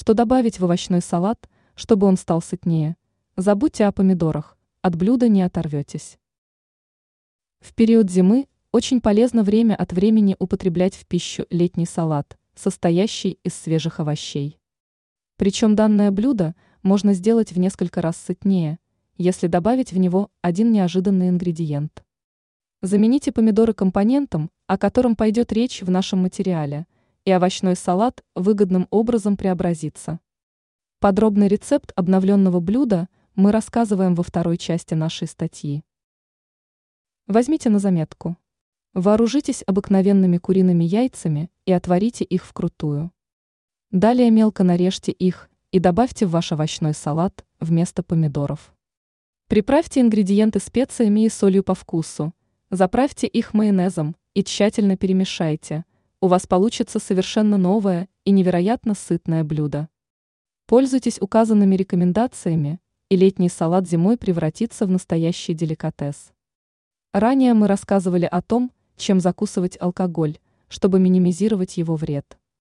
[0.00, 2.96] что добавить в овощной салат, чтобы он стал сытнее.
[3.36, 6.18] Забудьте о помидорах, от блюда не оторветесь.
[7.60, 13.52] В период зимы очень полезно время от времени употреблять в пищу летний салат, состоящий из
[13.52, 14.58] свежих овощей.
[15.36, 18.78] Причем данное блюдо можно сделать в несколько раз сытнее,
[19.18, 22.06] если добавить в него один неожиданный ингредиент.
[22.80, 26.86] Замените помидоры компонентом, о котором пойдет речь в нашем материале,
[27.30, 30.18] и овощной салат выгодным образом преобразится.
[30.98, 35.84] Подробный рецепт обновленного блюда мы рассказываем во второй части нашей статьи.
[37.28, 38.36] Возьмите на заметку.
[38.94, 43.12] Вооружитесь обыкновенными куриными яйцами и отварите их вкрутую.
[43.92, 48.74] Далее мелко нарежьте их и добавьте в ваш овощной салат вместо помидоров.
[49.46, 52.34] Приправьте ингредиенты специями и солью по вкусу,
[52.70, 55.84] заправьте их майонезом и тщательно перемешайте.
[56.22, 59.88] У вас получится совершенно новое и невероятно сытное блюдо.
[60.66, 66.32] Пользуйтесь указанными рекомендациями, и летний салат зимой превратится в настоящий деликатес.
[67.12, 72.38] Ранее мы рассказывали о том, чем закусывать алкоголь, чтобы минимизировать его вред.